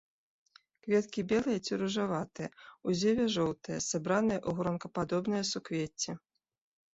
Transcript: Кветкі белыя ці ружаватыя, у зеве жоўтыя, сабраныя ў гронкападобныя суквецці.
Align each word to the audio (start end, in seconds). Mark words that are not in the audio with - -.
Кветкі 0.85 1.23
белыя 1.31 1.59
ці 1.65 1.77
ружаватыя, 1.81 2.49
у 2.87 2.95
зеве 3.03 3.27
жоўтыя, 3.35 3.77
сабраныя 3.89 4.39
ў 4.47 4.63
гронкападобныя 4.63 5.43
суквецці. 5.53 6.11